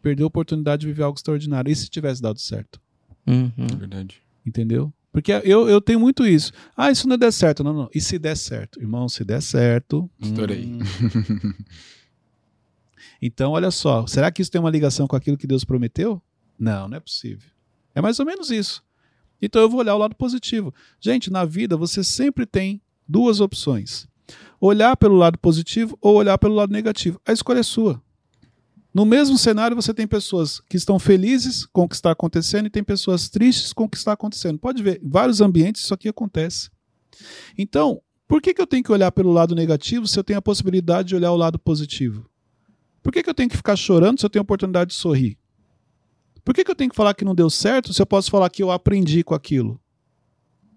[0.01, 1.71] Perdeu a oportunidade de viver algo extraordinário.
[1.71, 2.81] E se tivesse dado certo?
[3.25, 3.67] Uhum.
[3.71, 4.21] É verdade.
[4.45, 4.93] Entendeu?
[5.13, 6.51] Porque eu, eu tenho muito isso.
[6.75, 7.63] Ah, isso não der certo.
[7.63, 7.89] Não, não.
[7.95, 8.81] E se der certo?
[8.81, 10.09] Irmão, se der certo.
[10.19, 10.65] Estourei.
[10.65, 10.79] hum.
[13.21, 14.05] então, olha só.
[14.05, 16.21] Será que isso tem uma ligação com aquilo que Deus prometeu?
[16.59, 17.49] Não, não é possível.
[17.95, 18.83] É mais ou menos isso.
[19.45, 20.73] Então eu vou olhar o lado positivo.
[21.01, 24.07] Gente, na vida você sempre tem duas opções:
[24.59, 27.19] olhar pelo lado positivo ou olhar pelo lado negativo.
[27.27, 28.01] A escolha é sua.
[28.93, 32.69] No mesmo cenário, você tem pessoas que estão felizes com o que está acontecendo e
[32.69, 34.59] tem pessoas tristes com o que está acontecendo.
[34.59, 36.69] Pode ver, em vários ambientes isso aqui acontece.
[37.57, 40.43] Então, por que, que eu tenho que olhar pelo lado negativo se eu tenho a
[40.43, 42.29] possibilidade de olhar o lado positivo?
[43.01, 45.37] Por que, que eu tenho que ficar chorando se eu tenho a oportunidade de sorrir?
[46.43, 48.49] Por que, que eu tenho que falar que não deu certo se eu posso falar
[48.49, 49.79] que eu aprendi com aquilo?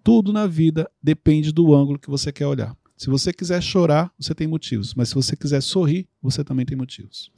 [0.05, 2.76] Tudo na vida depende do ângulo que você quer olhar.
[2.96, 4.94] Se você quiser chorar, você tem motivos.
[4.94, 7.31] Mas se você quiser sorrir, você também tem motivos.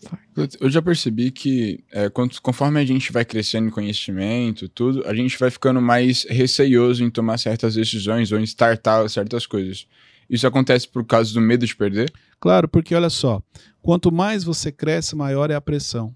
[0.61, 5.15] Eu já percebi que é, quanto- conforme a gente vai crescendo em conhecimento, tudo, a
[5.15, 9.87] gente vai ficando mais receioso em tomar certas decisões ou em startar certas coisas.
[10.31, 12.13] Isso acontece por causa do medo de perder?
[12.39, 13.43] Claro, porque olha só,
[13.83, 16.15] quanto mais você cresce, maior é a pressão.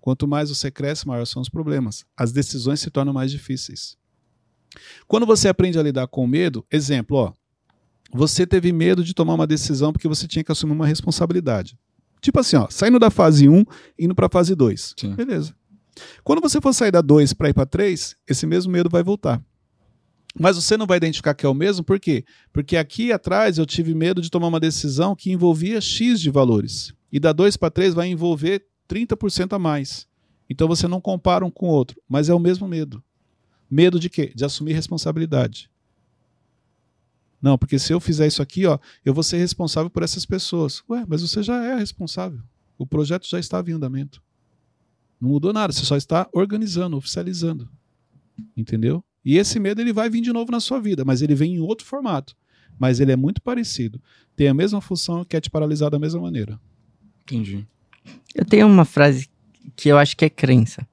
[0.00, 2.04] Quanto mais você cresce, maior são os problemas.
[2.16, 3.96] As decisões se tornam mais difíceis.
[5.06, 7.32] Quando você aprende a lidar com o medo, exemplo, ó,
[8.12, 11.78] você teve medo de tomar uma decisão porque você tinha que assumir uma responsabilidade.
[12.20, 13.64] Tipo assim, ó, saindo da fase 1
[13.98, 14.94] indo para a fase 2.
[14.98, 15.14] Sim.
[15.14, 15.54] Beleza.
[16.22, 19.42] Quando você for sair da 2 para ir para 3, esse mesmo medo vai voltar.
[20.38, 22.24] Mas você não vai identificar que é o mesmo, por quê?
[22.52, 26.94] Porque aqui atrás eu tive medo de tomar uma decisão que envolvia X de valores.
[27.10, 30.08] E da 2 para 3 vai envolver 30% a mais.
[30.48, 33.02] Então você não compara um com o outro, mas é o mesmo medo.
[33.70, 34.32] Medo de quê?
[34.34, 35.70] De assumir responsabilidade.
[37.40, 40.82] Não, porque se eu fizer isso aqui, ó, eu vou ser responsável por essas pessoas.
[40.90, 42.40] Ué, mas você já é responsável.
[42.76, 44.22] O projeto já estava em andamento.
[45.20, 47.70] Não mudou nada, você só está organizando, oficializando.
[48.56, 49.04] Entendeu?
[49.24, 51.60] E esse medo ele vai vir de novo na sua vida, mas ele vem em
[51.60, 52.36] outro formato.
[52.78, 54.02] Mas ele é muito parecido.
[54.34, 56.58] Tem a mesma função e quer te paralisar da mesma maneira.
[57.22, 57.66] Entendi.
[58.34, 59.28] Eu tenho uma frase
[59.76, 60.86] que eu acho que é crença.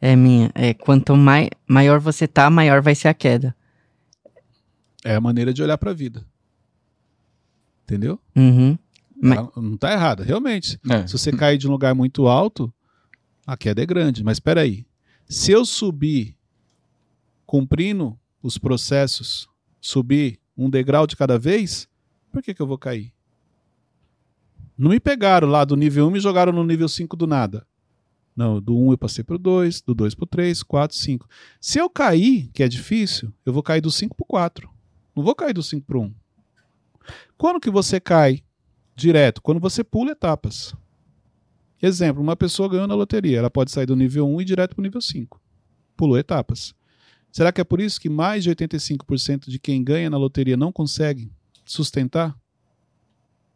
[0.00, 0.50] É minha.
[0.54, 3.54] É quanto mai, maior você tá, maior vai ser a queda.
[5.04, 6.24] É a maneira de olhar para a vida.
[7.84, 8.20] Entendeu?
[8.36, 8.78] Uhum.
[9.20, 10.78] Mas- Ela Não está errada, realmente.
[10.88, 11.06] É.
[11.06, 12.72] Se você cair de um lugar muito alto,
[13.46, 14.22] a queda é grande.
[14.22, 14.86] Mas espera aí.
[15.28, 16.36] Se eu subir
[17.46, 19.48] cumprindo os processos,
[19.80, 21.88] subir um degrau de cada vez,
[22.30, 23.12] por que, que eu vou cair?
[24.78, 27.66] Não me pegaram lá do nível 1 e jogaram no nível 5 do nada.
[28.36, 31.28] Não, do 1 eu passei pro 2, do 2 pro 3, 4, 5.
[31.60, 34.70] Se eu cair, que é difícil, eu vou cair do 5 pro 4.
[35.16, 36.14] Não vou cair do 5 pro 1.
[37.36, 38.44] Quando que você cai
[38.94, 39.42] direto?
[39.42, 40.72] Quando você pula etapas.
[41.82, 44.76] Exemplo, uma pessoa ganhou na loteria, ela pode sair do nível 1 e ir direto
[44.76, 45.40] para o nível 5.
[45.96, 46.72] Pulou etapas.
[47.32, 50.70] Será que é por isso que mais de 85% de quem ganha na loteria não
[50.70, 51.32] consegue
[51.64, 52.36] sustentar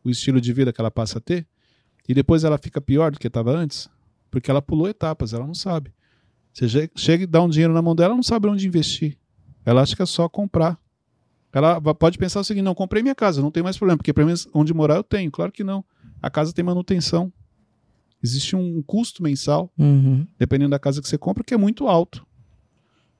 [0.04, 1.46] o estilo de vida que ela passa a ter?
[2.08, 3.88] E depois ela fica pior do que estava antes?
[4.30, 5.92] Porque ela pulou etapas, ela não sabe.
[6.52, 9.16] Você che- chega e dá um dinheiro na mão dela, ela não sabe onde investir.
[9.64, 10.78] Ela acha que é só comprar.
[11.52, 14.26] Ela pode pensar o seguinte: não, comprei minha casa, não tem mais problema, porque pelo
[14.26, 15.30] menos onde morar eu tenho.
[15.30, 15.84] Claro que não.
[16.20, 17.32] A casa tem manutenção.
[18.22, 20.26] Existe um custo mensal, Uhum.
[20.38, 22.26] dependendo da casa que você compra, que é muito alto.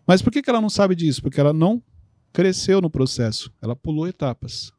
[0.07, 1.21] Mas por que, que ela não sabe disso?
[1.23, 1.83] Porque ela não
[2.33, 3.53] cresceu no processo.
[3.61, 4.73] Ela pulou etapas.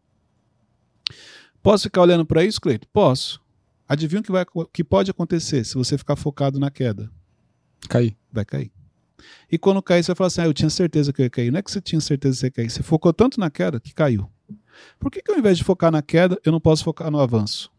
[1.63, 2.85] Posso ficar olhando para isso, Cleito?
[2.89, 3.41] Posso.
[3.87, 7.09] Adivinha o que, vai, que pode acontecer se você ficar focado na queda?
[7.89, 8.17] Caí.
[8.31, 8.71] Vai cair.
[9.49, 11.51] E quando cair, você vai falar assim: ah, eu tinha certeza que eu ia cair.
[11.51, 12.69] Não é que você tinha certeza que você ia cair.
[12.69, 14.29] Você focou tanto na queda que caiu.
[14.99, 17.71] Por que, que ao invés de focar na queda, eu não posso focar no avanço?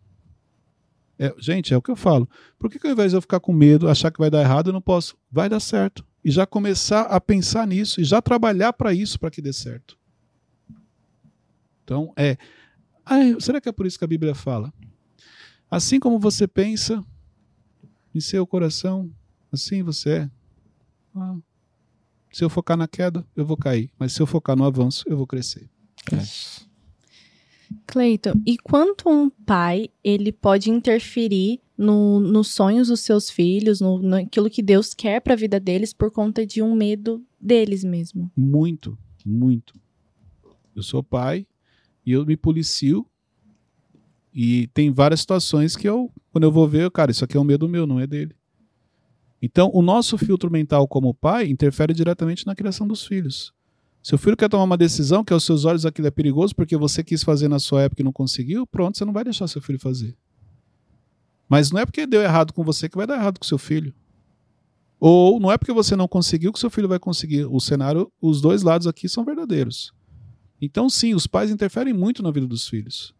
[1.19, 2.29] É, gente, é o que eu falo.
[2.59, 4.69] Por que, que ao invés de eu ficar com medo, achar que vai dar errado,
[4.69, 5.17] eu não posso?
[5.31, 6.05] Vai dar certo.
[6.25, 9.99] E já começar a pensar nisso e já trabalhar para isso, para que dê certo.
[11.85, 12.39] Então, é.
[13.05, 14.73] Ai, será que é por isso que a Bíblia fala?
[15.71, 17.05] Assim como você pensa
[18.15, 19.11] em seu coração,
[19.51, 20.31] assim você é.
[21.15, 21.37] Ah,
[22.33, 23.91] se eu focar na queda, eu vou cair.
[23.99, 25.69] Mas se eu focar no avanço, eu vou crescer.
[27.87, 34.01] Cleiton, e quanto um pai ele pode interferir no, nos sonhos dos seus filhos, no,
[34.01, 38.31] naquilo que Deus quer para a vida deles por conta de um medo deles mesmo.
[38.37, 39.75] Muito, muito.
[40.75, 41.47] Eu sou pai
[42.05, 43.07] e eu me policio.
[44.33, 47.45] E tem várias situações que eu, quando eu vou ver, cara, isso aqui é um
[47.45, 48.35] medo meu, não é dele.
[49.41, 53.53] Então, o nosso filtro mental como pai interfere diretamente na criação dos filhos.
[54.03, 57.03] Seu filho quer tomar uma decisão que aos seus olhos aquilo é perigoso porque você
[57.03, 59.79] quis fazer na sua época e não conseguiu, pronto, você não vai deixar seu filho
[59.79, 60.15] fazer.
[61.49, 63.95] Mas não é porque deu errado com você que vai dar errado com seu filho.
[65.01, 67.47] Ou não é porque você não conseguiu que seu filho vai conseguir.
[67.47, 69.94] O cenário, os dois lados aqui são verdadeiros.
[70.65, 73.15] Então, sim, os pais interferem muito na vida dos filhos.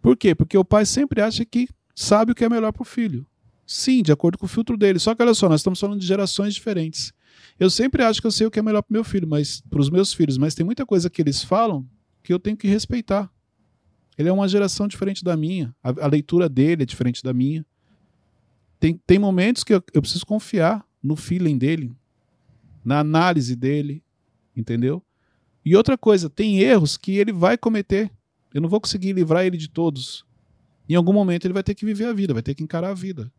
[0.00, 0.34] Por quê?
[0.34, 3.26] Porque o pai sempre acha que sabe o que é melhor para o filho.
[3.66, 4.98] Sim, de acordo com o filtro dele.
[4.98, 7.12] Só que olha só, nós estamos falando de gerações diferentes.
[7.58, 9.80] Eu sempre acho que eu sei o que é melhor para meu filho, mas para
[9.80, 11.88] os meus filhos, mas tem muita coisa que eles falam
[12.22, 13.30] que eu tenho que respeitar.
[14.18, 15.74] Ele é uma geração diferente da minha.
[15.82, 17.64] A, a leitura dele é diferente da minha.
[18.78, 21.94] Tem, tem momentos que eu, eu preciso confiar no feeling dele,
[22.84, 24.02] na análise dele,
[24.56, 25.02] entendeu?
[25.64, 28.10] E outra coisa, tem erros que ele vai cometer.
[28.52, 30.24] Eu não vou conseguir livrar ele de todos.
[30.88, 32.94] Em algum momento ele vai ter que viver a vida, vai ter que encarar a
[32.94, 33.32] vida.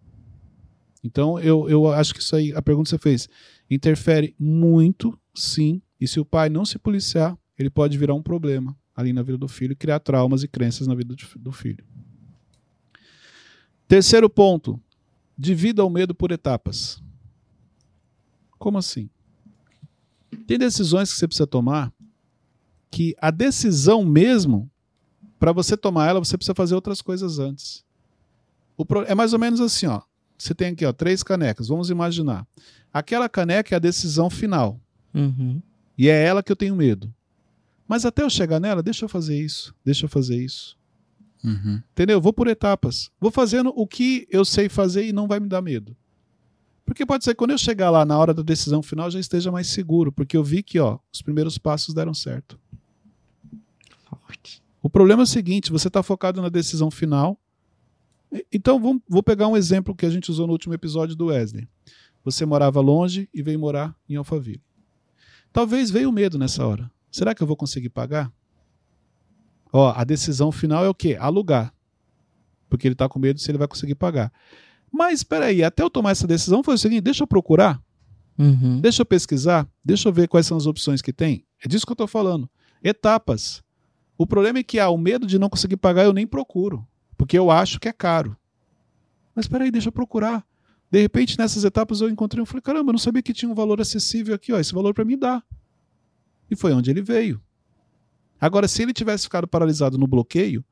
[1.03, 3.29] Então eu, eu acho que isso aí, a pergunta que você fez,
[3.69, 5.81] interfere muito, sim.
[5.99, 9.37] E se o pai não se policiar, ele pode virar um problema ali na vida
[9.37, 11.83] do filho, criar traumas e crenças na vida do filho.
[13.87, 14.81] Terceiro ponto,
[15.37, 17.03] divida o medo por etapas.
[18.57, 19.09] Como assim?
[20.47, 21.93] Tem decisões que você precisa tomar
[22.93, 24.69] que a decisão mesmo,
[25.39, 27.83] para você tomar ela, você precisa fazer outras coisas antes.
[28.87, 29.01] Pro...
[29.01, 30.01] É mais ou menos assim, ó.
[30.37, 31.69] Você tem aqui, ó, três canecas.
[31.69, 32.45] Vamos imaginar.
[32.93, 34.79] Aquela caneca é a decisão final.
[35.11, 35.59] Uhum.
[35.97, 37.11] E é ela que eu tenho medo.
[37.87, 40.77] Mas até eu chegar nela, deixa eu fazer isso, deixa eu fazer isso.
[41.43, 41.81] Uhum.
[41.93, 42.21] Entendeu?
[42.21, 43.09] Vou por etapas.
[43.19, 45.97] Vou fazendo o que eu sei fazer e não vai me dar medo.
[46.85, 49.51] Porque pode ser que quando eu chegar lá na hora da decisão final já esteja
[49.51, 52.59] mais seguro, porque eu vi que ó, os primeiros passos deram certo.
[54.81, 57.39] O problema é o seguinte: você está focado na decisão final.
[58.51, 61.67] Então vamos, vou pegar um exemplo que a gente usou no último episódio do Wesley.
[62.23, 64.61] Você morava longe e veio morar em Alphaville.
[65.51, 66.89] Talvez veio o medo nessa hora.
[67.11, 68.31] Será que eu vou conseguir pagar?
[69.71, 71.15] Ó, a decisão final é o quê?
[71.19, 71.73] Alugar.
[72.69, 74.31] Porque ele está com medo se ele vai conseguir pagar.
[74.91, 77.81] Mas espera aí, até eu tomar essa decisão foi o seguinte: deixa eu procurar,
[78.37, 78.79] Uhum.
[78.81, 81.45] deixa eu pesquisar, deixa eu ver quais são as opções que tem.
[81.63, 82.49] É disso que eu estou falando.
[82.83, 83.61] Etapas.
[84.17, 87.37] O problema é que há o medo de não conseguir pagar, eu nem procuro, porque
[87.37, 88.37] eu acho que é caro.
[89.35, 90.45] Mas espera aí, deixa eu procurar.
[90.91, 93.55] De repente, nessas etapas eu encontrei um, falei, caramba, eu não sabia que tinha um
[93.55, 95.43] valor acessível aqui, ó, esse valor para mim dá.
[96.51, 97.41] E foi onde ele veio.
[98.39, 100.63] Agora, se ele tivesse ficado paralisado no bloqueio,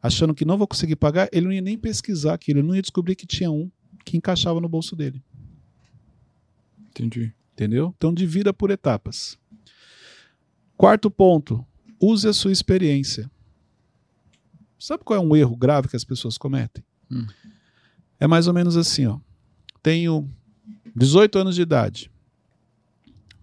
[0.00, 2.82] achando que não vou conseguir pagar, ele não ia nem pesquisar aquilo, ele não ia
[2.82, 3.70] descobrir que tinha um
[4.04, 5.22] que encaixava no bolso dele.
[6.90, 7.32] Entendi.
[7.52, 7.92] Entendeu?
[7.96, 9.36] Então, divida por etapas.
[10.76, 11.66] Quarto ponto,
[12.00, 13.30] use a sua experiência.
[14.78, 16.84] Sabe qual é um erro grave que as pessoas cometem?
[17.10, 17.26] Hum.
[18.20, 19.18] É mais ou menos assim, ó.
[19.82, 20.30] Tenho
[20.94, 22.10] 18 anos de idade.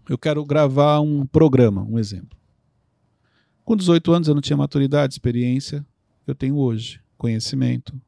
[0.07, 2.37] Eu quero gravar um programa, um exemplo.
[3.63, 5.85] Com 18 anos eu não tinha maturidade, experiência.
[6.27, 7.99] Eu tenho hoje, conhecimento.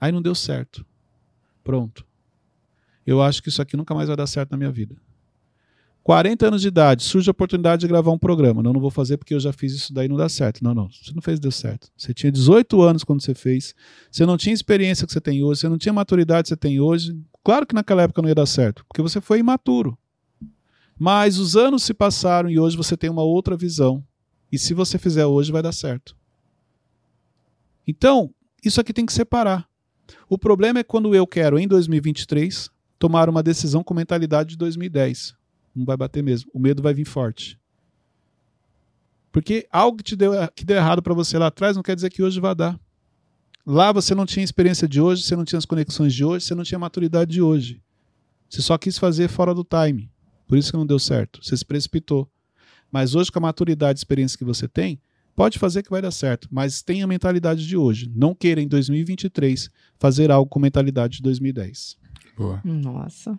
[0.00, 0.86] Aí não deu certo.
[1.64, 2.06] Pronto.
[3.04, 4.96] Eu acho que isso aqui nunca mais vai dar certo na minha vida.
[6.02, 8.62] 40 anos de idade, surge a oportunidade de gravar um programa.
[8.62, 10.62] Não, não vou fazer porque eu já fiz isso daí não dá certo.
[10.62, 11.88] Não, não, você não fez, deu certo.
[11.96, 13.74] Você tinha 18 anos quando você fez,
[14.10, 16.80] você não tinha experiência que você tem hoje, você não tinha maturidade que você tem
[16.80, 17.16] hoje.
[17.44, 19.96] Claro que naquela época não ia dar certo, porque você foi imaturo.
[20.98, 24.04] Mas os anos se passaram e hoje você tem uma outra visão.
[24.50, 26.16] E se você fizer hoje, vai dar certo.
[27.86, 28.32] Então,
[28.64, 29.68] isso aqui tem que separar.
[30.28, 35.41] O problema é quando eu quero, em 2023, tomar uma decisão com mentalidade de 2010
[35.74, 36.50] não vai bater mesmo.
[36.52, 37.58] O medo vai vir forte.
[39.30, 42.10] Porque algo que, te deu, que deu errado para você lá atrás não quer dizer
[42.10, 42.78] que hoje vai dar.
[43.64, 46.54] Lá você não tinha experiência de hoje, você não tinha as conexões de hoje, você
[46.54, 47.80] não tinha maturidade de hoje.
[48.48, 50.10] Você só quis fazer fora do time.
[50.46, 51.42] Por isso que não deu certo.
[51.42, 52.28] Você se precipitou.
[52.90, 55.00] Mas hoje, com a maturidade e experiência que você tem,
[55.34, 56.46] pode fazer que vai dar certo.
[56.50, 58.12] Mas tenha a mentalidade de hoje.
[58.14, 61.96] Não queira, em 2023, fazer algo com mentalidade de 2010.
[62.36, 62.60] Boa.
[62.62, 63.38] Nossa.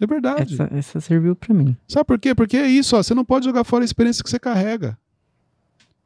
[0.00, 0.54] É verdade.
[0.54, 1.76] Essa, essa serviu pra mim.
[1.88, 2.34] Sabe por quê?
[2.34, 4.98] Porque é isso, ó, você não pode jogar fora a experiência que você carrega.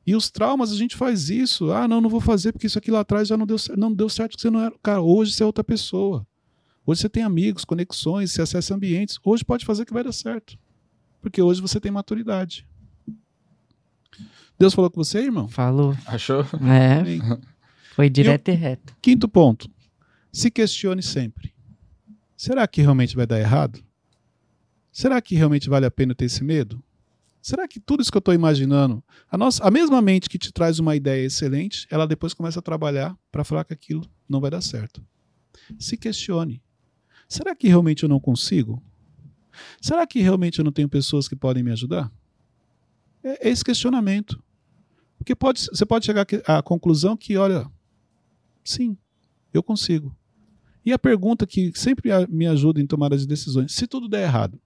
[0.07, 1.70] E os traumas, a gente faz isso.
[1.72, 4.09] Ah, não, não vou fazer porque isso aqui lá atrás já não deu, não deu
[4.09, 4.74] certo, que você não era.
[4.83, 6.26] Cara, hoje você é outra pessoa.
[6.87, 9.18] Hoje você tem amigos, conexões, você acessa ambientes.
[9.22, 10.59] Hoje pode fazer que vai dar certo.
[11.20, 12.66] Porque hoje você tem maturidade.
[14.59, 15.48] Deus falou com você, irmão?
[15.48, 15.96] Falou.
[16.07, 16.40] Achou?
[16.40, 17.38] É,
[17.94, 18.96] foi direto e reto.
[19.00, 19.70] Quinto ponto.
[20.33, 21.49] Se questione sempre.
[22.40, 23.85] Será que realmente vai dar errado?
[24.90, 26.83] Será que realmente vale a pena ter esse medo?
[27.42, 30.50] Será que tudo isso que eu estou imaginando, a, nossa, a mesma mente que te
[30.50, 34.50] traz uma ideia excelente, ela depois começa a trabalhar para falar que aquilo não vai
[34.50, 35.05] dar certo?
[35.79, 36.62] Se questione.
[37.29, 38.83] Será que realmente eu não consigo?
[39.79, 42.11] Será que realmente eu não tenho pessoas que podem me ajudar?
[43.22, 44.42] É, é esse questionamento.
[45.18, 47.70] Porque pode, você pode chegar à conclusão que, olha,
[48.64, 48.96] sim,
[49.53, 50.16] eu consigo.
[50.84, 54.60] E a pergunta que sempre me ajuda em tomar as decisões: se tudo der errado,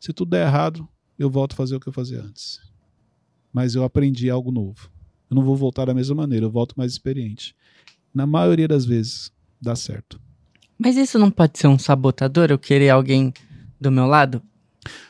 [0.00, 2.60] se tudo der errado, eu volto a fazer o que eu fazia antes.
[3.52, 4.90] Mas eu aprendi algo novo.
[5.30, 7.54] Eu não vou voltar da mesma maneira, eu volto mais experiente.
[8.12, 10.20] Na maioria das vezes, dá certo.
[10.78, 12.50] Mas isso não pode ser um sabotador?
[12.50, 13.32] Eu querer alguém
[13.80, 14.42] do meu lado?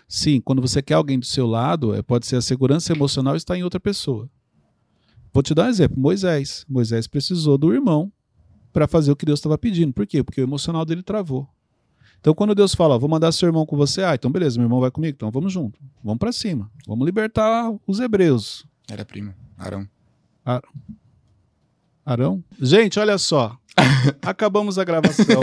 [0.06, 3.56] Sim, quando você quer alguém do seu lado, é, pode ser a segurança emocional estar
[3.56, 4.28] em outra pessoa.
[5.32, 6.64] Vou te dar um exemplo: Moisés.
[6.68, 8.12] Moisés precisou do irmão
[8.74, 9.92] para fazer o que Deus estava pedindo.
[9.92, 10.22] Por quê?
[10.22, 11.48] Porque o emocional dele travou.
[12.20, 14.80] Então, quando Deus fala, vou mandar seu irmão com você, ah, então beleza, meu irmão
[14.80, 18.66] vai comigo, então vamos junto, vamos para cima, vamos libertar os hebreus.
[18.90, 19.86] Era primo, Arão.
[20.44, 20.62] Ar...
[22.04, 22.42] Arão?
[22.58, 23.56] Gente, olha só.
[24.22, 25.40] Acabamos a gravação.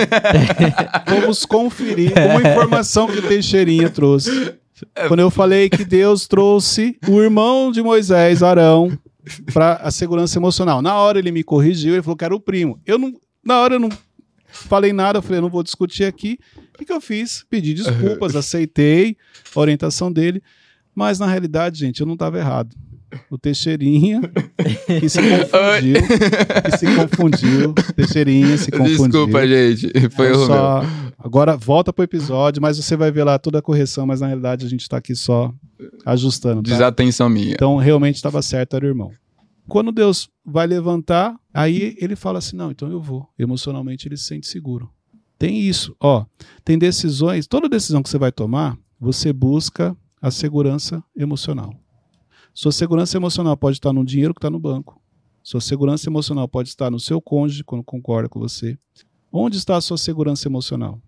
[1.06, 4.56] Vamos conferir uma informação que o Teixeirinha trouxe.
[5.08, 8.98] Quando eu falei que Deus trouxe o irmão de Moisés, Arão,
[9.54, 10.82] para a segurança emocional.
[10.82, 12.80] Na hora ele me corrigiu, ele falou que era o primo.
[12.86, 13.90] Eu não, na hora eu não
[14.48, 16.40] falei nada, eu falei, eu não vou discutir aqui.
[16.74, 17.46] O que, que eu fiz?
[17.50, 19.16] Pedi desculpas, aceitei
[19.56, 20.42] a orientação dele,
[20.94, 22.76] mas na realidade, gente, eu não estava errado.
[23.30, 24.22] O Teixeirinha
[25.00, 26.02] que se confundiu,
[26.64, 28.98] que se confundiu, Teixeirinha se confundiu.
[28.98, 30.82] Desculpa, gente, foi o só...
[31.18, 34.66] Agora volta pro episódio, mas você vai ver lá toda a correção, mas na realidade
[34.66, 35.54] a gente está aqui só
[36.06, 36.64] ajustando.
[36.64, 36.72] Tá?
[36.72, 37.54] Desatenção minha.
[37.54, 39.12] Então realmente estava certo, era o irmão.
[39.68, 43.28] Quando Deus vai levantar, aí ele fala assim: não, então eu vou.
[43.38, 44.90] Emocionalmente ele se sente seguro.
[45.38, 46.26] Tem isso, ó.
[46.64, 51.74] Tem decisões, toda decisão que você vai tomar, você busca a segurança emocional.
[52.54, 55.02] Sua segurança emocional pode estar no dinheiro que está no banco.
[55.44, 58.78] Sua segurança emocional pode estar no seu cônjuge, quando concorda com você.
[59.32, 61.02] Onde está a sua segurança emocional?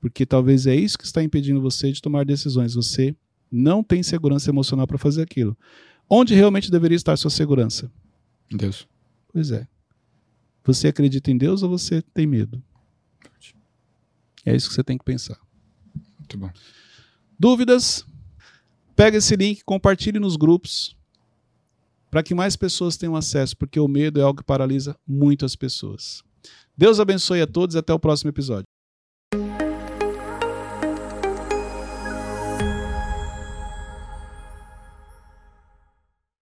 [0.00, 2.74] Porque talvez é isso que está impedindo você de tomar decisões.
[2.74, 3.16] Você
[3.50, 5.56] não tem segurança emocional para fazer aquilo.
[6.08, 7.90] Onde realmente deveria estar a sua segurança?
[8.50, 8.86] Deus.
[9.32, 9.66] Pois é.
[10.64, 12.62] Você acredita em Deus ou você tem medo?
[14.44, 15.38] É isso que você tem que pensar.
[16.18, 16.50] Muito bom.
[17.38, 18.06] Dúvidas?
[18.96, 20.96] Pega esse link, compartilhe nos grupos
[22.10, 26.22] para que mais pessoas tenham acesso, porque o medo é algo que paralisa muitas pessoas.
[26.76, 28.66] Deus abençoe a todos e até o próximo episódio.